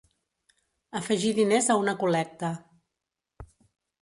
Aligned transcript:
Afegir 0.99 1.33
diners 1.41 1.69
a 1.75 1.75
una 1.83 1.95
col·lecta. 2.05 2.51